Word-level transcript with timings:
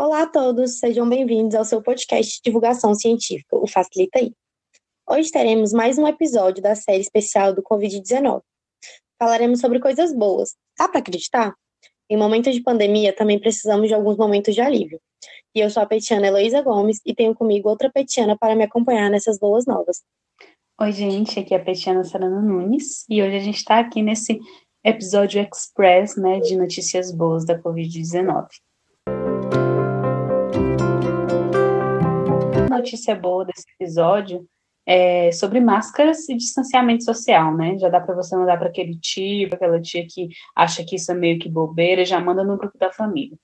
Olá 0.00 0.22
a 0.22 0.26
todos, 0.28 0.78
sejam 0.78 1.08
bem-vindos 1.08 1.56
ao 1.56 1.64
seu 1.64 1.82
podcast 1.82 2.36
de 2.36 2.40
divulgação 2.44 2.94
científica, 2.94 3.56
o 3.56 3.66
Facilita 3.66 4.20
aí. 4.20 4.32
Hoje 5.10 5.28
teremos 5.28 5.72
mais 5.72 5.98
um 5.98 6.06
episódio 6.06 6.62
da 6.62 6.76
série 6.76 7.00
especial 7.00 7.52
do 7.52 7.64
Covid-19. 7.64 8.40
Falaremos 9.18 9.58
sobre 9.58 9.80
coisas 9.80 10.14
boas. 10.14 10.54
Dá 10.78 10.86
para 10.86 11.00
acreditar? 11.00 11.52
Em 12.08 12.16
momentos 12.16 12.54
de 12.54 12.62
pandemia, 12.62 13.12
também 13.12 13.40
precisamos 13.40 13.88
de 13.88 13.94
alguns 13.94 14.16
momentos 14.16 14.54
de 14.54 14.60
alívio. 14.60 15.00
E 15.52 15.58
eu 15.58 15.68
sou 15.68 15.82
a 15.82 15.86
petiana 15.86 16.28
Heloísa 16.28 16.62
Gomes 16.62 17.00
e 17.04 17.12
tenho 17.12 17.34
comigo 17.34 17.68
outra 17.68 17.90
petiana 17.90 18.38
para 18.38 18.54
me 18.54 18.62
acompanhar 18.62 19.10
nessas 19.10 19.36
boas 19.36 19.66
novas. 19.66 20.04
Oi, 20.80 20.92
gente, 20.92 21.40
aqui 21.40 21.54
é 21.54 21.56
a 21.56 21.64
petiana 21.64 22.04
Sarana 22.04 22.40
Nunes 22.40 23.04
e 23.08 23.20
hoje 23.20 23.34
a 23.34 23.40
gente 23.40 23.56
está 23.56 23.80
aqui 23.80 24.00
nesse 24.00 24.38
episódio 24.84 25.42
express 25.42 26.16
né, 26.16 26.38
de 26.38 26.56
notícias 26.56 27.10
boas 27.10 27.44
da 27.44 27.60
Covid-19. 27.60 28.46
Notícia 32.78 33.14
boa 33.14 33.44
desse 33.44 33.64
episódio 33.78 34.46
é 34.86 35.30
sobre 35.32 35.60
máscaras 35.60 36.28
e 36.28 36.34
distanciamento 36.34 37.04
social, 37.04 37.54
né? 37.54 37.76
Já 37.78 37.90
dá 37.90 38.00
para 38.00 38.14
você 38.14 38.34
mandar 38.34 38.56
para 38.56 38.68
aquele 38.68 38.98
tio, 38.98 39.50
aquela 39.52 39.80
tia 39.80 40.06
que 40.08 40.28
acha 40.56 40.82
que 40.82 40.96
isso 40.96 41.12
é 41.12 41.14
meio 41.14 41.38
que 41.38 41.48
bobeira, 41.48 42.06
já 42.06 42.18
manda 42.18 42.42
no 42.42 42.56
grupo 42.56 42.78
da 42.78 42.90
família. 42.90 43.36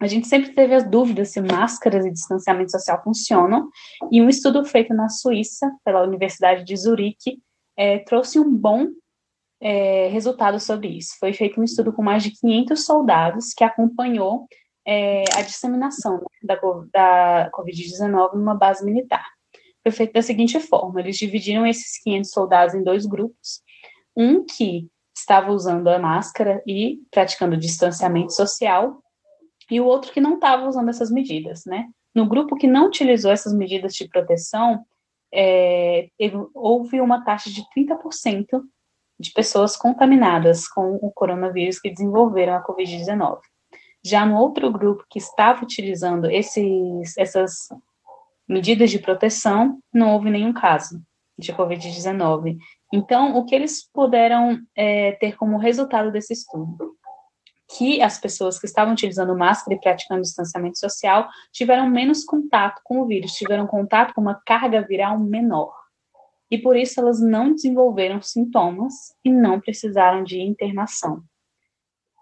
A 0.00 0.06
gente 0.06 0.26
sempre 0.26 0.54
teve 0.54 0.74
as 0.74 0.88
dúvidas 0.88 1.28
se 1.28 1.40
máscaras 1.42 2.06
e 2.06 2.10
distanciamento 2.10 2.70
social 2.70 3.02
funcionam, 3.04 3.68
e 4.10 4.22
um 4.22 4.28
estudo 4.30 4.64
feito 4.64 4.94
na 4.94 5.10
Suíça, 5.10 5.70
pela 5.84 6.02
Universidade 6.02 6.64
de 6.64 6.74
Zurique, 6.74 7.38
é, 7.76 7.98
trouxe 7.98 8.40
um 8.40 8.50
bom 8.50 8.86
é, 9.60 10.08
resultado 10.08 10.58
sobre 10.58 10.88
isso. 10.88 11.10
Foi 11.20 11.34
feito 11.34 11.60
um 11.60 11.64
estudo 11.64 11.92
com 11.92 12.02
mais 12.02 12.22
de 12.22 12.30
500 12.30 12.82
soldados 12.82 13.52
que 13.52 13.62
acompanhou 13.62 14.46
é, 14.86 15.24
a 15.34 15.42
disseminação 15.42 16.18
né, 16.18 16.24
da, 16.42 16.56
da 16.92 17.50
Covid-19 17.52 18.34
numa 18.34 18.54
base 18.54 18.84
militar. 18.84 19.26
Foi 19.82 19.92
feito 19.92 20.12
da 20.12 20.22
seguinte 20.22 20.58
forma: 20.60 21.00
eles 21.00 21.16
dividiram 21.16 21.66
esses 21.66 22.02
500 22.02 22.30
soldados 22.30 22.74
em 22.74 22.82
dois 22.82 23.06
grupos. 23.06 23.62
Um 24.16 24.44
que 24.44 24.88
estava 25.16 25.52
usando 25.52 25.88
a 25.88 25.98
máscara 25.98 26.62
e 26.66 27.00
praticando 27.10 27.56
distanciamento 27.56 28.32
social, 28.32 29.02
e 29.70 29.80
o 29.80 29.86
outro 29.86 30.12
que 30.12 30.20
não 30.20 30.34
estava 30.34 30.66
usando 30.68 30.88
essas 30.88 31.10
medidas, 31.10 31.64
né? 31.64 31.88
No 32.14 32.26
grupo 32.26 32.56
que 32.56 32.66
não 32.66 32.86
utilizou 32.86 33.30
essas 33.30 33.54
medidas 33.54 33.94
de 33.94 34.08
proteção, 34.08 34.84
é, 35.32 36.08
houve 36.52 37.00
uma 37.00 37.24
taxa 37.24 37.48
de 37.50 37.62
30% 37.76 38.60
de 39.18 39.32
pessoas 39.32 39.76
contaminadas 39.76 40.66
com 40.66 40.96
o 40.96 41.12
coronavírus 41.12 41.78
que 41.78 41.90
desenvolveram 41.90 42.54
a 42.54 42.64
Covid-19. 42.64 43.38
Já 44.04 44.24
no 44.24 44.36
outro 44.36 44.70
grupo 44.72 45.04
que 45.10 45.18
estava 45.18 45.62
utilizando 45.62 46.30
esses, 46.30 47.16
essas 47.18 47.68
medidas 48.48 48.90
de 48.90 48.98
proteção, 48.98 49.78
não 49.92 50.12
houve 50.14 50.30
nenhum 50.30 50.52
caso 50.52 51.00
de 51.38 51.52
Covid-19. 51.52 52.56
Então, 52.92 53.36
o 53.36 53.44
que 53.44 53.54
eles 53.54 53.88
puderam 53.92 54.58
é, 54.76 55.12
ter 55.12 55.36
como 55.36 55.58
resultado 55.58 56.10
desse 56.10 56.32
estudo? 56.32 56.94
Que 57.76 58.02
as 58.02 58.18
pessoas 58.18 58.58
que 58.58 58.66
estavam 58.66 58.94
utilizando 58.94 59.36
máscara 59.36 59.76
e 59.76 59.80
praticando 59.80 60.22
distanciamento 60.22 60.78
social 60.78 61.28
tiveram 61.52 61.88
menos 61.88 62.24
contato 62.24 62.80
com 62.84 63.00
o 63.00 63.06
vírus, 63.06 63.32
tiveram 63.32 63.66
contato 63.66 64.12
com 64.12 64.20
uma 64.20 64.40
carga 64.44 64.82
viral 64.82 65.18
menor. 65.18 65.72
E 66.50 66.58
por 66.58 66.76
isso 66.76 66.98
elas 67.00 67.20
não 67.20 67.52
desenvolveram 67.52 68.20
sintomas 68.20 68.92
e 69.24 69.30
não 69.30 69.60
precisaram 69.60 70.24
de 70.24 70.40
internação 70.40 71.22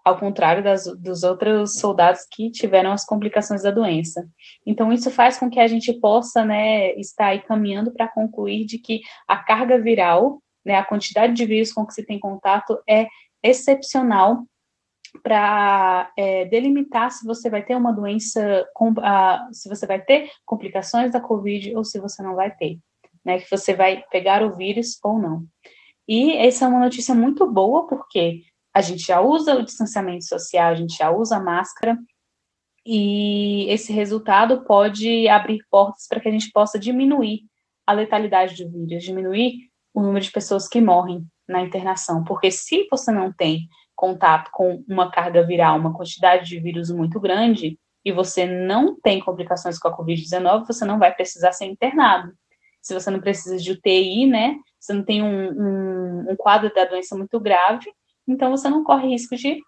ao 0.09 0.19
contrário 0.19 0.63
das, 0.63 0.85
dos 0.97 1.23
outros 1.23 1.79
soldados 1.79 2.25
que 2.29 2.51
tiveram 2.51 2.91
as 2.91 3.05
complicações 3.05 3.63
da 3.63 3.71
doença. 3.71 4.27
Então, 4.65 4.91
isso 4.91 5.09
faz 5.11 5.37
com 5.37 5.49
que 5.49 5.59
a 5.59 5.67
gente 5.67 5.93
possa 5.93 6.43
né, 6.43 6.93
estar 6.95 7.27
aí 7.27 7.41
caminhando 7.41 7.91
para 7.91 8.07
concluir 8.07 8.65
de 8.65 8.77
que 8.77 9.01
a 9.27 9.37
carga 9.37 9.79
viral, 9.79 10.41
né, 10.65 10.75
a 10.75 10.85
quantidade 10.85 11.33
de 11.33 11.45
vírus 11.45 11.71
com 11.71 11.85
que 11.85 11.93
se 11.93 12.05
tem 12.05 12.19
contato 12.19 12.77
é 12.87 13.07
excepcional 13.43 14.43
para 15.23 16.11
é, 16.17 16.45
delimitar 16.45 17.11
se 17.11 17.25
você 17.25 17.49
vai 17.49 17.63
ter 17.63 17.75
uma 17.75 17.91
doença, 17.91 18.67
com, 18.73 18.93
se 19.51 19.67
você 19.67 19.87
vai 19.87 20.01
ter 20.01 20.29
complicações 20.45 21.11
da 21.11 21.19
Covid 21.19 21.75
ou 21.75 21.83
se 21.83 21.99
você 21.99 22.21
não 22.21 22.35
vai 22.35 22.51
ter, 22.55 22.77
né, 23.23 23.39
que 23.39 23.49
você 23.49 23.73
vai 23.73 24.03
pegar 24.11 24.43
o 24.43 24.55
vírus 24.55 24.99
ou 25.03 25.19
não. 25.19 25.45
E 26.07 26.35
essa 26.37 26.65
é 26.65 26.67
uma 26.67 26.79
notícia 26.79 27.13
muito 27.13 27.45
boa, 27.45 27.87
porque 27.87 28.41
a 28.79 28.81
gente 28.81 29.05
já 29.05 29.19
usa 29.19 29.55
o 29.55 29.63
distanciamento 29.63 30.23
social, 30.23 30.71
a 30.71 30.75
gente 30.75 30.95
já 30.95 31.11
usa 31.11 31.35
a 31.35 31.43
máscara, 31.43 31.97
e 32.85 33.69
esse 33.69 33.91
resultado 33.91 34.63
pode 34.63 35.27
abrir 35.27 35.59
portas 35.69 36.07
para 36.07 36.19
que 36.19 36.29
a 36.29 36.31
gente 36.31 36.49
possa 36.51 36.79
diminuir 36.79 37.41
a 37.85 37.91
letalidade 37.91 38.63
do 38.63 38.71
vírus, 38.71 39.03
diminuir 39.03 39.69
o 39.93 40.01
número 40.01 40.23
de 40.23 40.31
pessoas 40.31 40.67
que 40.67 40.79
morrem 40.79 41.25
na 41.47 41.61
internação, 41.61 42.23
porque 42.23 42.49
se 42.49 42.87
você 42.89 43.11
não 43.11 43.33
tem 43.33 43.67
contato 43.95 44.49
com 44.53 44.81
uma 44.87 45.11
carga 45.11 45.45
viral, 45.45 45.77
uma 45.77 45.93
quantidade 45.93 46.47
de 46.47 46.59
vírus 46.59 46.89
muito 46.89 47.19
grande, 47.19 47.77
e 48.05 48.13
você 48.13 48.45
não 48.45 48.97
tem 48.97 49.19
complicações 49.19 49.77
com 49.77 49.89
a 49.89 49.97
Covid-19, 49.97 50.65
você 50.65 50.85
não 50.85 50.97
vai 50.97 51.13
precisar 51.13 51.51
ser 51.51 51.65
internado. 51.65 52.31
Se 52.81 52.93
você 52.93 53.11
não 53.11 53.19
precisa 53.19 53.57
de 53.57 53.73
UTI, 53.73 54.25
né, 54.25 54.55
você 54.79 54.93
não 54.93 55.03
tem 55.03 55.21
um, 55.21 55.49
um, 55.51 56.31
um 56.31 56.35
quadro 56.37 56.73
da 56.73 56.85
doença 56.85 57.13
muito 57.17 57.37
grave, 57.41 57.91
então 58.29 58.51
você 58.51 58.69
não 58.69 58.83
corre 58.83 59.09
risco 59.09 59.35
de 59.35 59.59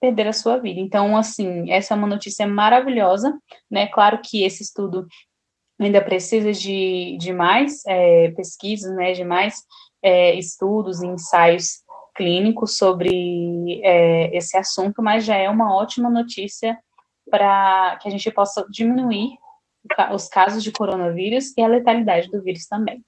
perder 0.00 0.28
a 0.28 0.32
sua 0.32 0.58
vida. 0.58 0.80
Então, 0.80 1.16
assim, 1.16 1.70
essa 1.70 1.94
é 1.94 1.96
uma 1.96 2.06
notícia 2.06 2.46
maravilhosa, 2.46 3.36
né? 3.70 3.86
Claro 3.88 4.20
que 4.22 4.44
esse 4.44 4.62
estudo 4.62 5.06
ainda 5.80 6.02
precisa 6.02 6.52
de, 6.52 7.16
de 7.18 7.32
mais 7.32 7.84
é, 7.86 8.30
pesquisas, 8.32 8.94
né? 8.94 9.12
De 9.12 9.24
mais 9.24 9.62
é, 10.02 10.34
estudos 10.34 11.02
e 11.02 11.06
ensaios 11.06 11.82
clínicos 12.14 12.76
sobre 12.76 13.80
é, 13.82 14.36
esse 14.36 14.56
assunto, 14.56 15.02
mas 15.02 15.24
já 15.24 15.36
é 15.36 15.48
uma 15.50 15.74
ótima 15.74 16.08
notícia 16.08 16.78
para 17.30 17.96
que 18.00 18.06
a 18.06 18.10
gente 18.10 18.30
possa 18.30 18.64
diminuir 18.70 19.30
os 20.12 20.28
casos 20.28 20.62
de 20.62 20.70
coronavírus 20.70 21.52
e 21.56 21.62
a 21.62 21.66
letalidade 21.66 22.30
do 22.30 22.42
vírus 22.42 22.66
também. 22.66 23.02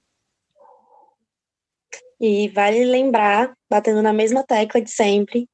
E 2.19 2.47
vale 2.49 2.83
lembrar, 2.85 3.53
batendo 3.69 4.01
na 4.01 4.11
mesma 4.11 4.43
tecla 4.43 4.81
de 4.81 4.89
sempre, 4.89 5.47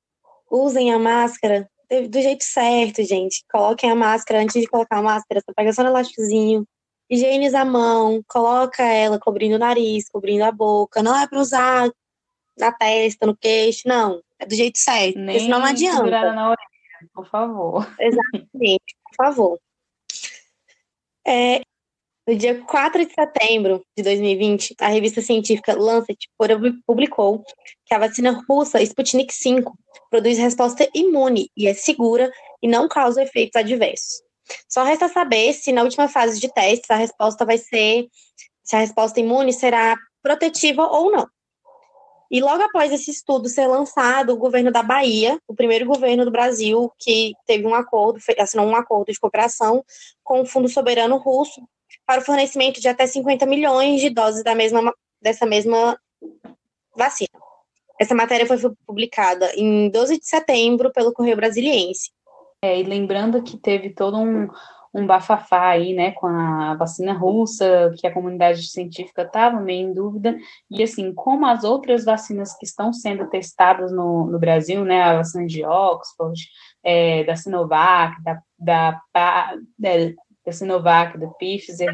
usem 0.49 0.93
a 0.93 0.99
máscara 0.99 1.69
do 2.09 2.21
jeito 2.21 2.43
certo, 2.43 3.03
gente. 3.03 3.43
Coloquem 3.51 3.91
a 3.91 3.95
máscara 3.95 4.41
antes 4.41 4.59
de 4.59 4.67
colocar 4.67 4.97
a 4.97 5.01
máscara, 5.01 5.41
você 5.41 5.53
pega 5.53 5.73
só 5.73 5.83
no 5.83 5.89
elásticozinho, 5.89 6.65
higieniza 7.09 7.59
a 7.59 7.65
mão, 7.65 8.23
coloca 8.27 8.83
ela 8.83 9.19
cobrindo 9.19 9.55
o 9.55 9.59
nariz, 9.59 10.09
cobrindo 10.09 10.43
a 10.43 10.51
boca. 10.51 11.03
Não 11.03 11.15
é 11.15 11.27
para 11.27 11.39
usar 11.39 11.89
na 12.57 12.71
testa, 12.71 13.25
no 13.25 13.35
queixo, 13.35 13.87
não. 13.87 14.21
É 14.39 14.45
do 14.45 14.55
jeito 14.55 14.77
certo, 14.77 15.19
Nem 15.19 15.39
senão 15.39 15.59
não 15.59 15.67
adianta. 15.67 16.33
na 16.33 16.49
orelha, 16.49 17.09
por 17.13 17.27
favor. 17.27 17.95
Exatamente, 17.99 18.95
por 19.03 19.15
favor. 19.15 19.59
É, 21.25 21.61
no 22.25 22.35
dia 22.35 22.61
4 22.63 23.05
de 23.05 23.13
setembro 23.13 23.83
de 23.97 24.03
2020, 24.03 24.75
a 24.79 24.87
revista 24.87 25.21
científica 25.21 25.77
Lancet 25.77 26.29
publicou 26.85 27.43
que 27.85 27.93
a 27.93 27.99
vacina 27.99 28.43
russa 28.47 28.81
Sputnik 28.81 29.33
V 29.33 29.63
produz 30.09 30.37
resposta 30.37 30.87
imune 30.93 31.49
e 31.55 31.67
é 31.67 31.73
segura 31.73 32.31
e 32.61 32.67
não 32.67 32.87
causa 32.87 33.23
efeitos 33.23 33.59
adversos. 33.59 34.21
Só 34.69 34.83
resta 34.83 35.09
saber 35.09 35.53
se 35.53 35.71
na 35.71 35.83
última 35.83 36.07
fase 36.07 36.39
de 36.39 36.51
testes 36.51 36.89
a 36.89 36.95
resposta 36.95 37.45
vai 37.45 37.57
ser 37.57 38.07
se 38.63 38.75
a 38.75 38.79
resposta 38.79 39.19
imune 39.19 39.51
será 39.51 39.97
protetiva 40.21 40.87
ou 40.87 41.11
não. 41.11 41.27
E 42.31 42.41
logo 42.41 42.63
após 42.63 42.91
esse 42.91 43.11
estudo 43.11 43.49
ser 43.49 43.67
lançado, 43.67 44.31
o 44.31 44.37
governo 44.37 44.71
da 44.71 44.81
Bahia, 44.81 45.37
o 45.47 45.53
primeiro 45.53 45.85
governo 45.85 46.23
do 46.25 46.31
Brasil 46.31 46.89
que 46.97 47.33
teve 47.45 47.67
um 47.67 47.75
acordo, 47.75 48.19
assinou 48.39 48.65
um 48.65 48.75
acordo 48.75 49.11
de 49.11 49.19
cooperação 49.19 49.83
com 50.23 50.41
o 50.41 50.45
Fundo 50.45 50.69
Soberano 50.69 51.17
Russo 51.17 51.61
para 52.05 52.21
o 52.21 52.25
fornecimento 52.25 52.79
de 52.81 52.87
até 52.87 53.05
50 53.05 53.45
milhões 53.45 54.01
de 54.01 54.09
doses 54.09 54.43
da 54.43 54.55
mesma, 54.55 54.93
dessa 55.21 55.45
mesma 55.45 55.97
vacina. 56.95 57.29
Essa 57.99 58.15
matéria 58.15 58.45
foi 58.45 58.57
publicada 58.85 59.51
em 59.55 59.89
12 59.89 60.19
de 60.19 60.25
setembro 60.25 60.91
pelo 60.91 61.13
Correio 61.13 61.37
Brasiliense. 61.37 62.11
É, 62.61 62.79
e 62.79 62.83
lembrando 62.83 63.43
que 63.43 63.57
teve 63.57 63.89
todo 63.89 64.17
um, 64.17 64.47
um 64.93 65.07
bafafá 65.07 65.69
aí, 65.69 65.93
né, 65.93 66.11
com 66.11 66.27
a 66.27 66.75
vacina 66.75 67.13
russa, 67.13 67.93
que 67.97 68.05
a 68.05 68.13
comunidade 68.13 68.63
científica 68.69 69.23
estava 69.23 69.59
meio 69.59 69.89
em 69.89 69.93
dúvida, 69.93 70.37
e 70.69 70.83
assim, 70.83 71.13
como 71.13 71.45
as 71.45 71.63
outras 71.63 72.05
vacinas 72.05 72.55
que 72.55 72.65
estão 72.65 72.93
sendo 72.93 73.27
testadas 73.27 73.91
no, 73.91 74.27
no 74.27 74.39
Brasil, 74.39 74.85
né, 74.85 75.01
a 75.01 75.17
vacina 75.17 75.47
de 75.47 75.65
Oxford, 75.65 76.39
é, 76.83 77.23
da 77.23 77.35
Sinovac, 77.35 78.21
da, 78.23 78.41
da, 78.59 79.01
da, 79.13 79.51
da 80.45 80.51
Sinovac, 80.51 81.17
da 81.17 81.27
Pfizer, 81.27 81.91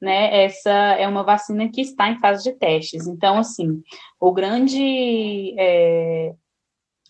né, 0.00 0.44
essa 0.44 0.70
é 0.70 1.06
uma 1.06 1.24
vacina 1.24 1.68
que 1.68 1.80
está 1.80 2.08
em 2.08 2.18
fase 2.18 2.44
de 2.44 2.56
testes. 2.58 3.06
Então, 3.06 3.38
assim, 3.38 3.82
o 4.20 4.32
grande, 4.32 5.54
é, 5.58 6.32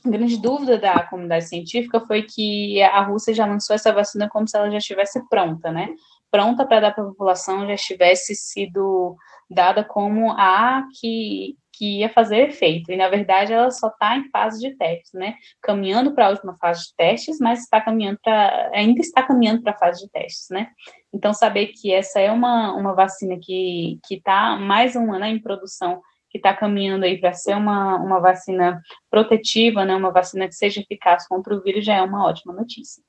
grande 0.05 0.41
dúvida 0.41 0.79
da 0.79 1.03
comunidade 1.05 1.49
científica 1.49 2.01
foi 2.01 2.23
que 2.23 2.83
a 2.83 3.03
Rússia 3.03 3.35
já 3.35 3.47
lançou 3.47 3.75
essa 3.75 3.93
vacina 3.93 4.29
como 4.29 4.49
se 4.49 4.57
ela 4.57 4.71
já 4.71 4.79
estivesse 4.79 5.27
pronta, 5.29 5.71
né? 5.71 5.89
Pronta 6.31 6.67
para 6.67 6.81
dar 6.81 6.95
para 6.95 7.05
a 7.05 7.09
população, 7.09 7.67
já 7.67 7.75
estivesse 7.75 8.35
sido 8.35 9.17
dada 9.51 9.83
como 9.83 10.33
a 10.33 10.85
que, 11.01 11.57
que 11.79 12.01
ia 12.01 12.09
fazer 12.09 12.49
efeito. 12.49 12.91
E, 12.91 12.97
na 12.97 13.09
verdade, 13.09 13.53
ela 13.53 13.71
só 13.71 13.87
está 13.87 14.17
em 14.17 14.29
fase 14.31 14.61
de 14.61 14.77
testes, 14.77 15.13
né? 15.13 15.37
Caminhando 15.63 16.13
para 16.13 16.27
a 16.27 16.31
última 16.31 16.57
fase 16.59 16.89
de 16.89 16.97
testes, 16.97 17.39
mas 17.39 17.61
está 17.61 17.81
caminhando 17.81 18.19
para, 18.23 18.71
ainda 18.75 19.01
está 19.01 19.23
caminhando 19.23 19.63
para 19.63 19.73
a 19.73 19.79
fase 19.79 20.05
de 20.05 20.11
testes, 20.11 20.49
né? 20.51 20.73
Então, 21.15 21.33
saber 21.33 21.69
que 21.69 21.93
essa 21.93 22.19
é 22.19 22.33
uma, 22.33 22.75
uma 22.75 22.95
vacina 22.95 23.39
que 23.41 24.01
está 24.11 24.57
mais 24.57 24.97
uma 24.97 25.21
né, 25.21 25.31
em 25.31 25.41
produção 25.41 26.03
que 26.31 26.37
está 26.37 26.53
caminhando 26.53 27.05
aí 27.05 27.19
para 27.19 27.33
ser 27.33 27.57
uma, 27.57 27.97
uma 27.97 28.21
vacina 28.21 28.83
protetiva, 29.11 29.85
né, 29.85 29.97
uma 29.97 30.11
vacina 30.11 30.47
que 30.47 30.55
seja 30.55 30.81
eficaz 30.81 31.27
contra 31.27 31.55
o 31.55 31.63
vírus, 31.63 31.87
já 31.87 31.95
é 31.95 32.03
uma 32.03 32.27
ótima 32.27 32.53
notícia. 32.53 33.03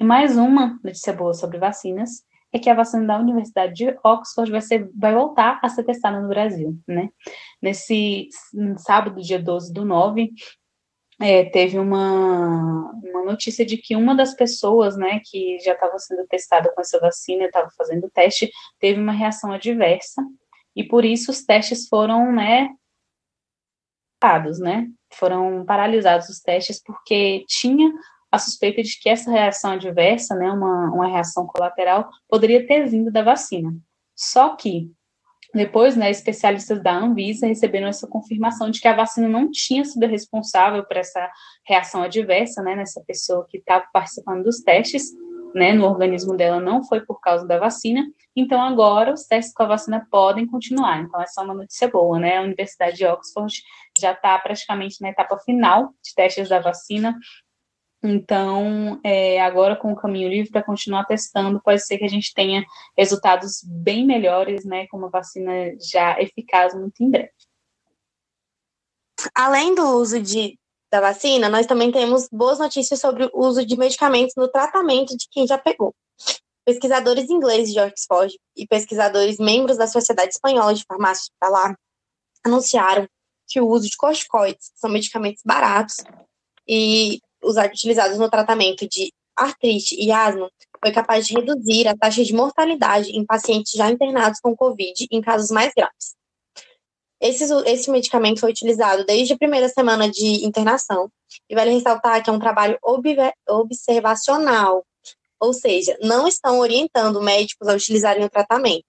E 0.00 0.04
mais 0.04 0.38
uma 0.38 0.78
notícia 0.82 1.12
boa 1.12 1.34
sobre 1.34 1.58
vacinas 1.58 2.24
é 2.56 2.58
que 2.58 2.70
a 2.70 2.74
vacina 2.74 3.06
da 3.06 3.18
Universidade 3.18 3.74
de 3.74 3.96
Oxford 4.04 4.50
vai, 4.50 4.60
ser, 4.60 4.90
vai 4.94 5.14
voltar 5.14 5.60
a 5.62 5.68
ser 5.68 5.84
testada 5.84 6.20
no 6.20 6.28
Brasil, 6.28 6.78
né? 6.86 7.08
Nesse 7.60 8.28
sábado, 8.78 9.22
dia 9.22 9.38
12 9.38 9.72
do 9.72 9.84
9, 9.84 10.32
é, 11.20 11.44
teve 11.44 11.78
uma, 11.78 12.90
uma 13.02 13.24
notícia 13.24 13.64
de 13.64 13.76
que 13.78 13.96
uma 13.96 14.14
das 14.14 14.34
pessoas, 14.34 14.96
né, 14.96 15.20
que 15.24 15.58
já 15.60 15.72
estava 15.72 15.98
sendo 15.98 16.26
testada 16.26 16.70
com 16.74 16.80
essa 16.80 17.00
vacina, 17.00 17.44
estava 17.44 17.70
fazendo 17.76 18.06
o 18.06 18.10
teste, 18.10 18.50
teve 18.78 19.00
uma 19.00 19.12
reação 19.12 19.52
adversa, 19.52 20.22
e 20.74 20.84
por 20.84 21.04
isso 21.04 21.30
os 21.30 21.42
testes 21.42 21.88
foram, 21.88 22.32
né, 22.32 22.68
parados, 24.20 24.58
né? 24.58 24.88
Foram 25.12 25.64
paralisados 25.64 26.28
os 26.28 26.40
testes 26.40 26.82
porque 26.82 27.44
tinha 27.48 27.92
a 28.30 28.38
suspeita 28.38 28.82
de 28.82 28.98
que 29.00 29.08
essa 29.08 29.30
reação 29.30 29.72
adversa, 29.72 30.34
né, 30.34 30.50
uma, 30.50 30.90
uma 30.92 31.06
reação 31.06 31.46
colateral, 31.46 32.08
poderia 32.28 32.66
ter 32.66 32.86
vindo 32.86 33.10
da 33.10 33.22
vacina. 33.22 33.74
Só 34.14 34.56
que 34.56 34.90
depois, 35.54 35.96
né, 35.96 36.10
especialistas 36.10 36.82
da 36.82 36.94
Anvisa 36.94 37.46
receberam 37.46 37.86
essa 37.86 38.06
confirmação 38.06 38.70
de 38.70 38.80
que 38.80 38.88
a 38.88 38.94
vacina 38.94 39.28
não 39.28 39.50
tinha 39.50 39.84
sido 39.84 40.06
responsável 40.06 40.84
por 40.84 40.96
essa 40.96 41.30
reação 41.66 42.02
adversa, 42.02 42.62
né, 42.62 42.74
nessa 42.74 43.02
pessoa 43.06 43.46
que 43.48 43.58
estava 43.58 43.84
participando 43.92 44.44
dos 44.44 44.60
testes, 44.60 45.12
né, 45.54 45.72
no 45.72 45.86
organismo 45.86 46.36
dela 46.36 46.60
não 46.60 46.84
foi 46.84 47.00
por 47.00 47.18
causa 47.20 47.46
da 47.46 47.58
vacina, 47.58 48.04
então 48.36 48.60
agora 48.60 49.14
os 49.14 49.24
testes 49.24 49.54
com 49.54 49.62
a 49.62 49.66
vacina 49.66 50.06
podem 50.10 50.46
continuar. 50.46 51.00
Então 51.00 51.20
essa 51.22 51.40
é 51.40 51.44
uma 51.44 51.54
notícia 51.54 51.88
boa, 51.88 52.18
né? 52.18 52.36
A 52.36 52.42
Universidade 52.42 52.98
de 52.98 53.06
Oxford 53.06 53.62
já 53.98 54.12
está 54.12 54.38
praticamente 54.38 55.00
na 55.00 55.08
etapa 55.08 55.38
final 55.38 55.94
de 56.04 56.14
testes 56.14 56.50
da 56.50 56.60
vacina. 56.60 57.16
Então, 58.02 59.00
é, 59.02 59.40
agora 59.40 59.74
com 59.74 59.92
o 59.92 59.96
caminho 59.96 60.28
livre 60.28 60.50
para 60.50 60.62
continuar 60.62 61.04
testando, 61.06 61.60
pode 61.62 61.84
ser 61.84 61.98
que 61.98 62.04
a 62.04 62.08
gente 62.08 62.32
tenha 62.34 62.64
resultados 62.96 63.62
bem 63.64 64.06
melhores, 64.06 64.64
né, 64.64 64.86
com 64.88 64.98
uma 64.98 65.10
vacina 65.10 65.52
já 65.80 66.20
eficaz 66.20 66.74
muito 66.74 67.02
em 67.02 67.10
breve. 67.10 67.30
Além 69.34 69.74
do 69.74 69.82
uso 69.96 70.20
de 70.20 70.58
da 70.90 71.00
vacina, 71.00 71.48
nós 71.48 71.66
também 71.66 71.90
temos 71.90 72.28
boas 72.30 72.58
notícias 72.58 73.00
sobre 73.00 73.24
o 73.24 73.46
uso 73.46 73.66
de 73.66 73.76
medicamentos 73.76 74.34
no 74.36 74.48
tratamento 74.48 75.16
de 75.16 75.26
quem 75.30 75.46
já 75.46 75.58
pegou. 75.58 75.94
Pesquisadores 76.64 77.28
ingleses 77.28 77.72
de 77.72 77.80
Oxford 77.80 78.38
e 78.56 78.66
pesquisadores 78.66 79.36
membros 79.38 79.76
da 79.76 79.86
Sociedade 79.86 80.30
Espanhola 80.30 80.74
de 80.74 80.84
Farmácia 80.84 81.22
Hospitalar 81.22 81.76
anunciaram 82.44 83.08
que 83.48 83.60
o 83.60 83.68
uso 83.68 83.88
de 83.88 83.96
corticoides, 83.96 84.70
que 84.70 84.78
são 84.78 84.90
medicamentos 84.90 85.42
baratos 85.44 85.96
e 86.66 87.20
utilizados 87.42 88.18
no 88.18 88.30
tratamento 88.30 88.88
de 88.88 89.12
artrite 89.36 89.94
e 89.98 90.10
asma, 90.10 90.50
foi 90.80 90.92
capaz 90.92 91.26
de 91.26 91.34
reduzir 91.34 91.86
a 91.86 91.96
taxa 91.96 92.24
de 92.24 92.32
mortalidade 92.32 93.10
em 93.10 93.24
pacientes 93.24 93.72
já 93.72 93.90
internados 93.90 94.40
com 94.40 94.56
Covid 94.56 95.06
em 95.10 95.20
casos 95.20 95.50
mais 95.50 95.72
graves. 95.76 96.16
Esse, 97.20 97.44
esse 97.66 97.90
medicamento 97.90 98.40
foi 98.40 98.50
utilizado 98.50 99.04
desde 99.04 99.32
a 99.32 99.38
primeira 99.38 99.68
semana 99.68 100.10
de 100.10 100.44
internação 100.44 101.10
e 101.48 101.54
vale 101.54 101.72
ressaltar 101.72 102.22
que 102.22 102.30
é 102.30 102.32
um 102.32 102.38
trabalho 102.38 102.78
observacional, 103.48 104.86
ou 105.40 105.52
seja, 105.52 105.96
não 106.02 106.28
estão 106.28 106.58
orientando 106.58 107.22
médicos 107.22 107.68
a 107.68 107.74
utilizarem 107.74 108.24
o 108.24 108.30
tratamento, 108.30 108.84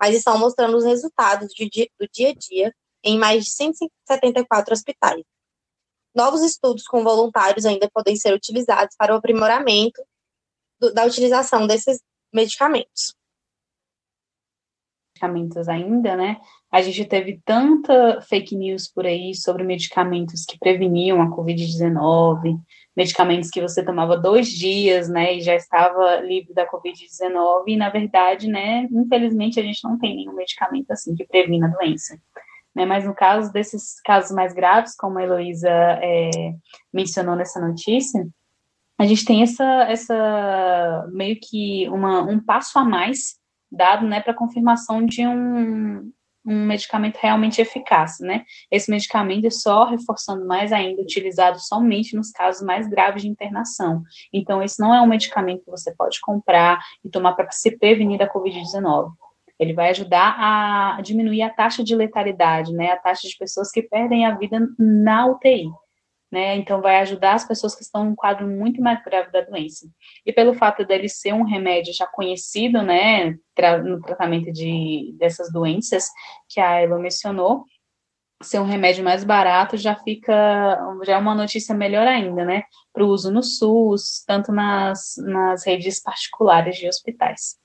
mas 0.00 0.14
estão 0.14 0.38
mostrando 0.38 0.76
os 0.76 0.84
resultados 0.84 1.48
do 1.58 1.68
dia, 1.68 1.86
do 1.98 2.08
dia 2.12 2.30
a 2.30 2.34
dia 2.34 2.74
em 3.04 3.18
mais 3.18 3.44
de 3.44 3.50
174 3.52 4.72
hospitais. 4.72 5.22
Novos 6.16 6.42
estudos 6.42 6.84
com 6.84 7.04
voluntários 7.04 7.66
ainda 7.66 7.90
podem 7.92 8.16
ser 8.16 8.32
utilizados 8.32 8.96
para 8.96 9.12
o 9.12 9.18
aprimoramento 9.18 10.02
do, 10.80 10.92
da 10.94 11.04
utilização 11.04 11.66
desses 11.66 12.00
medicamentos. 12.32 13.14
Medicamentos 15.14 15.68
ainda, 15.68 16.16
né? 16.16 16.40
A 16.70 16.80
gente 16.80 17.04
teve 17.04 17.40
tanta 17.44 18.20
fake 18.22 18.56
news 18.56 18.88
por 18.88 19.04
aí 19.04 19.34
sobre 19.34 19.62
medicamentos 19.62 20.44
que 20.44 20.58
preveniam 20.58 21.20
a 21.20 21.30
Covid-19, 21.30 22.58
medicamentos 22.96 23.50
que 23.50 23.60
você 23.60 23.84
tomava 23.84 24.16
dois 24.16 24.48
dias, 24.48 25.08
né, 25.08 25.34
e 25.34 25.40
já 25.42 25.54
estava 25.54 26.16
livre 26.20 26.54
da 26.54 26.66
Covid-19, 26.70 27.64
e 27.68 27.76
na 27.76 27.90
verdade, 27.90 28.48
né, 28.48 28.88
infelizmente 28.90 29.60
a 29.60 29.62
gente 29.62 29.84
não 29.84 29.98
tem 29.98 30.16
nenhum 30.16 30.34
medicamento 30.34 30.90
assim 30.90 31.14
que 31.14 31.26
previna 31.26 31.66
a 31.66 31.70
doença. 31.70 32.18
Né, 32.76 32.84
mas 32.84 33.06
no 33.06 33.14
caso 33.14 33.50
desses 33.50 33.98
casos 34.02 34.30
mais 34.32 34.52
graves, 34.52 34.94
como 34.94 35.18
a 35.18 35.22
Heloísa 35.22 35.70
é, 35.70 36.52
mencionou 36.92 37.34
nessa 37.34 37.58
notícia, 37.58 38.28
a 38.98 39.06
gente 39.06 39.24
tem 39.24 39.42
essa, 39.42 39.64
essa 39.84 41.08
meio 41.10 41.38
que 41.40 41.88
uma, 41.88 42.20
um 42.20 42.38
passo 42.38 42.78
a 42.78 42.84
mais 42.84 43.36
dado 43.72 44.06
né, 44.06 44.20
para 44.20 44.34
confirmação 44.34 45.06
de 45.06 45.26
um, 45.26 46.12
um 46.44 46.66
medicamento 46.66 47.16
realmente 47.16 47.62
eficaz, 47.62 48.18
né? 48.20 48.44
Esse 48.70 48.90
medicamento 48.90 49.46
é 49.46 49.50
só 49.50 49.84
reforçando 49.84 50.46
mais 50.46 50.70
ainda, 50.70 51.00
utilizado 51.00 51.58
somente 51.58 52.14
nos 52.14 52.30
casos 52.30 52.60
mais 52.60 52.86
graves 52.86 53.22
de 53.22 53.28
internação. 53.28 54.02
Então, 54.30 54.62
esse 54.62 54.78
não 54.78 54.94
é 54.94 55.00
um 55.00 55.08
medicamento 55.08 55.64
que 55.64 55.70
você 55.70 55.94
pode 55.94 56.20
comprar 56.20 56.78
e 57.02 57.08
tomar 57.08 57.32
para 57.32 57.50
se 57.50 57.76
prevenir 57.78 58.18
da 58.18 58.30
Covid-19. 58.30 59.12
Ele 59.58 59.72
vai 59.72 59.90
ajudar 59.90 60.36
a 60.38 61.00
diminuir 61.00 61.42
a 61.42 61.50
taxa 61.50 61.82
de 61.82 61.94
letalidade, 61.94 62.72
né? 62.72 62.92
A 62.92 62.96
taxa 62.96 63.26
de 63.28 63.36
pessoas 63.36 63.70
que 63.70 63.82
perdem 63.82 64.26
a 64.26 64.36
vida 64.36 64.58
na 64.78 65.26
UTI 65.26 65.70
né? 66.30 66.56
Então 66.56 66.80
vai 66.80 67.00
ajudar 67.00 67.34
as 67.34 67.46
pessoas 67.46 67.74
que 67.74 67.82
estão 67.82 68.04
em 68.04 68.08
um 68.10 68.14
quadro 68.14 68.46
muito 68.46 68.80
mais 68.82 69.02
grave 69.02 69.30
da 69.30 69.42
doença. 69.42 69.88
E 70.24 70.32
pelo 70.32 70.54
fato 70.54 70.84
dele 70.84 71.08
ser 71.08 71.32
um 71.32 71.44
remédio 71.44 71.94
já 71.94 72.06
conhecido, 72.06 72.82
né, 72.82 73.36
no 73.84 74.00
tratamento 74.00 74.52
de 74.52 75.14
dessas 75.18 75.52
doenças 75.52 76.10
que 76.48 76.60
a 76.60 76.80
Elo 76.80 76.98
mencionou, 76.98 77.64
ser 78.42 78.60
um 78.60 78.66
remédio 78.66 79.02
mais 79.02 79.24
barato 79.24 79.78
já 79.78 79.94
fica 79.96 80.78
já 81.04 81.14
é 81.14 81.18
uma 81.18 81.34
notícia 81.34 81.74
melhor 81.74 82.06
ainda, 82.06 82.44
né, 82.44 82.64
para 82.92 83.04
o 83.04 83.08
uso 83.08 83.32
no 83.32 83.42
SUS, 83.42 84.24
tanto 84.26 84.52
nas, 84.52 85.14
nas 85.18 85.64
redes 85.64 86.02
particulares 86.02 86.76
de 86.76 86.88
hospitais. 86.88 87.56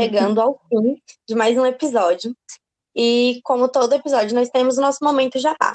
Chegando 0.00 0.40
ao 0.40 0.58
fim 0.66 0.98
de 1.28 1.34
mais 1.34 1.58
um 1.58 1.66
episódio. 1.66 2.34
E 2.96 3.38
como 3.44 3.68
todo 3.68 3.92
episódio, 3.92 4.34
nós 4.34 4.48
temos 4.48 4.78
o 4.78 4.80
nosso 4.80 5.04
momento 5.04 5.38
jabá. 5.38 5.74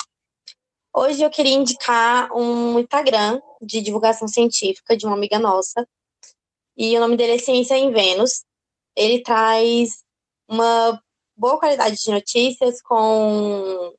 Hoje 0.92 1.22
eu 1.22 1.30
queria 1.30 1.54
indicar 1.54 2.36
um 2.36 2.80
Instagram 2.80 3.40
de 3.62 3.82
divulgação 3.82 4.28
científica 4.28 4.98
de 4.98 5.06
uma 5.06 5.16
amiga 5.16 5.38
nossa. 5.38 5.88
E 6.76 6.98
o 6.98 7.00
nome 7.00 7.16
dele 7.16 7.34
é 7.34 7.38
Ciência 7.38 7.78
em 7.78 7.92
Vênus. 7.92 8.44
Ele 8.96 9.22
traz 9.22 10.04
uma 10.50 11.00
boa 11.38 11.60
qualidade 11.60 11.96
de 11.96 12.10
notícias 12.10 12.82
com 12.82 13.94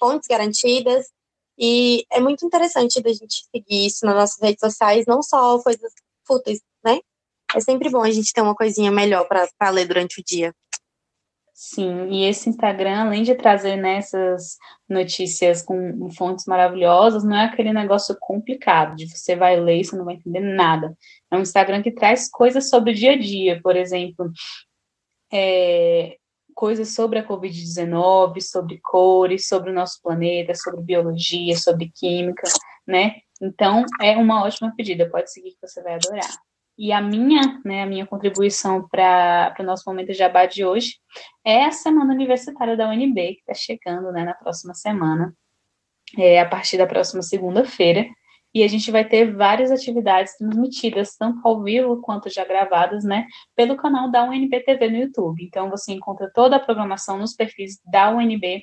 fontes 0.00 0.28
garantidas. 0.28 1.10
E 1.58 2.06
é 2.10 2.20
muito 2.20 2.46
interessante 2.46 3.02
da 3.02 3.12
gente 3.12 3.44
seguir 3.54 3.86
isso 3.86 4.06
nas 4.06 4.14
nossas 4.14 4.40
redes 4.40 4.60
sociais, 4.60 5.04
não 5.06 5.22
só 5.22 5.62
coisas 5.62 5.92
fúteis, 6.26 6.62
né? 6.82 7.00
É 7.54 7.60
sempre 7.60 7.90
bom 7.90 8.02
a 8.02 8.10
gente 8.10 8.32
ter 8.32 8.40
uma 8.40 8.54
coisinha 8.54 8.90
melhor 8.90 9.26
para 9.26 9.70
ler 9.70 9.86
durante 9.86 10.20
o 10.20 10.24
dia. 10.24 10.54
Sim, 11.54 12.08
e 12.10 12.24
esse 12.24 12.48
Instagram, 12.48 13.02
além 13.02 13.22
de 13.22 13.36
trazer 13.36 13.76
nessas 13.76 14.56
notícias 14.88 15.62
com 15.62 16.10
fontes 16.10 16.44
maravilhosas, 16.46 17.22
não 17.22 17.36
é 17.36 17.44
aquele 17.44 17.72
negócio 17.72 18.16
complicado, 18.18 18.96
de 18.96 19.06
você 19.06 19.36
vai 19.36 19.60
ler 19.60 19.80
e 19.80 19.84
você 19.84 19.94
não 19.94 20.04
vai 20.04 20.14
entender 20.14 20.40
nada. 20.40 20.96
É 21.30 21.36
um 21.36 21.42
Instagram 21.42 21.80
que 21.80 21.92
traz 21.92 22.28
coisas 22.28 22.68
sobre 22.68 22.90
o 22.90 22.94
dia 22.94 23.12
a 23.12 23.16
dia, 23.18 23.60
por 23.62 23.76
exemplo, 23.76 24.28
é, 25.32 26.16
coisas 26.52 26.94
sobre 26.94 27.20
a 27.20 27.26
Covid-19, 27.26 28.40
sobre 28.40 28.80
cores, 28.82 29.46
sobre 29.46 29.70
o 29.70 29.74
nosso 29.74 30.00
planeta, 30.02 30.54
sobre 30.54 30.82
biologia, 30.82 31.56
sobre 31.56 31.92
química, 31.94 32.48
né? 32.84 33.16
Então, 33.40 33.84
é 34.00 34.16
uma 34.16 34.42
ótima 34.42 34.74
pedida, 34.76 35.08
pode 35.08 35.32
seguir 35.32 35.52
que 35.52 35.66
você 35.66 35.82
vai 35.82 35.94
adorar. 35.94 36.28
E 36.78 36.90
a 36.90 37.00
minha, 37.00 37.60
né, 37.64 37.82
a 37.82 37.86
minha 37.86 38.06
contribuição 38.06 38.86
para 38.88 39.54
o 39.58 39.62
nosso 39.62 39.84
momento 39.86 40.08
de 40.08 40.14
jabá 40.14 40.46
de 40.46 40.64
hoje 40.64 40.96
é 41.44 41.64
a 41.64 41.70
Semana 41.70 42.12
Universitária 42.12 42.76
da 42.76 42.88
UNB, 42.88 43.34
que 43.34 43.40
está 43.40 43.54
chegando 43.54 44.10
né, 44.10 44.24
na 44.24 44.34
próxima 44.34 44.74
semana, 44.74 45.34
é, 46.18 46.40
a 46.40 46.48
partir 46.48 46.78
da 46.78 46.86
próxima 46.86 47.22
segunda-feira. 47.22 48.06
E 48.54 48.62
a 48.62 48.68
gente 48.68 48.90
vai 48.90 49.06
ter 49.06 49.34
várias 49.34 49.70
atividades 49.70 50.36
transmitidas, 50.36 51.16
tanto 51.16 51.40
ao 51.46 51.62
vivo 51.62 52.02
quanto 52.02 52.28
já 52.28 52.44
gravadas, 52.44 53.02
né, 53.02 53.26
pelo 53.56 53.76
canal 53.76 54.10
da 54.10 54.24
UNB 54.24 54.60
TV 54.60 54.90
no 54.90 54.98
YouTube. 54.98 55.42
Então 55.42 55.70
você 55.70 55.92
encontra 55.92 56.30
toda 56.34 56.56
a 56.56 56.60
programação 56.60 57.18
nos 57.18 57.34
perfis 57.34 57.80
da 57.90 58.10
UNB, 58.10 58.62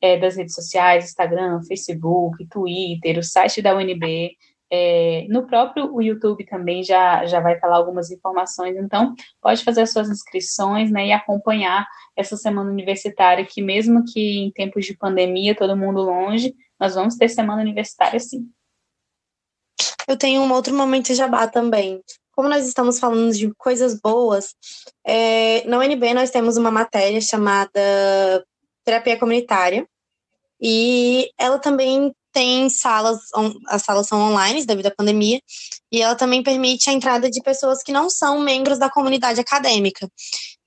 é, 0.00 0.18
das 0.18 0.36
redes 0.36 0.54
sociais, 0.54 1.04
Instagram, 1.04 1.60
Facebook, 1.66 2.46
Twitter, 2.48 3.18
o 3.18 3.22
site 3.22 3.62
da 3.62 3.74
UNB, 3.74 4.36
é, 4.70 5.26
no 5.28 5.46
próprio 5.46 6.00
YouTube 6.00 6.46
também 6.46 6.82
já, 6.84 7.26
já 7.26 7.40
vai 7.40 7.58
falar 7.58 7.76
algumas 7.76 8.10
informações, 8.10 8.76
então 8.76 9.14
pode 9.40 9.64
fazer 9.64 9.82
as 9.82 9.92
suas 9.92 10.08
inscrições 10.08 10.90
né, 10.90 11.08
e 11.08 11.12
acompanhar 11.12 11.86
essa 12.16 12.36
semana 12.36 12.70
universitária, 12.70 13.44
que 13.44 13.60
mesmo 13.60 14.04
que 14.04 14.44
em 14.44 14.50
tempos 14.52 14.86
de 14.86 14.96
pandemia, 14.96 15.56
todo 15.56 15.76
mundo 15.76 16.00
longe, 16.00 16.54
nós 16.78 16.94
vamos 16.94 17.16
ter 17.16 17.28
semana 17.28 17.62
universitária 17.62 18.20
sim. 18.20 18.48
Eu 20.06 20.16
tenho 20.16 20.42
um 20.42 20.52
outro 20.52 20.74
momento 20.74 21.14
jabá 21.14 21.46
também. 21.46 22.00
Como 22.32 22.48
nós 22.48 22.66
estamos 22.66 22.98
falando 22.98 23.32
de 23.32 23.52
coisas 23.54 24.00
boas, 24.00 24.54
é, 25.04 25.66
na 25.66 25.78
UNB 25.78 26.14
nós 26.14 26.30
temos 26.30 26.56
uma 26.56 26.70
matéria 26.70 27.20
chamada 27.20 27.80
Terapia 28.84 29.18
Comunitária, 29.18 29.86
e 30.60 31.30
ela 31.38 31.58
também 31.58 32.14
tem 32.32 32.68
salas, 32.68 33.18
as 33.68 33.82
salas 33.82 34.06
são 34.06 34.20
online 34.20 34.64
devido 34.64 34.86
à 34.86 34.94
pandemia, 34.94 35.40
e 35.90 36.00
ela 36.00 36.14
também 36.14 36.42
permite 36.42 36.88
a 36.88 36.92
entrada 36.92 37.30
de 37.30 37.42
pessoas 37.42 37.82
que 37.82 37.92
não 37.92 38.08
são 38.08 38.40
membros 38.40 38.78
da 38.78 38.90
comunidade 38.90 39.40
acadêmica. 39.40 40.08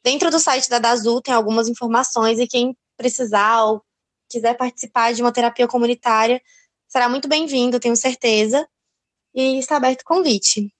Dentro 0.03 0.29
do 0.29 0.39
site 0.39 0.70
da 0.70 0.79
DAZU 0.79 1.22
tem 1.22 1.34
algumas 1.34 1.67
informações 1.67 2.39
e 2.39 2.48
quem 2.48 2.75
precisar 2.98 3.63
ou 3.63 3.82
quiser 4.29 4.55
participar 4.55 5.13
de 5.13 5.22
uma 5.22 5.32
terapia 5.32 5.67
comunitária 5.67 6.41
será 6.88 7.10
muito 7.10 7.27
bem-vindo, 7.27 7.79
tenho 7.79 7.96
certeza, 7.96 8.67
e 9.34 9.58
está 9.58 9.77
aberto 9.77 10.01
o 10.01 10.05
convite. 10.05 10.72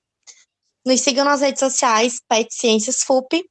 Nos 0.86 1.02
sigam 1.02 1.25
nas 1.25 1.42
redes 1.42 1.60
sociais, 1.60 2.20
Pet 2.28 2.54
Ciências 2.54 3.04
FUP, 3.04 3.44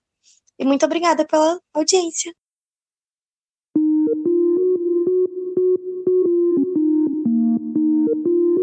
e 0.59 0.65
muito 0.65 0.85
obrigada 0.87 1.27
pela 1.27 1.59
audiência. 1.75 2.33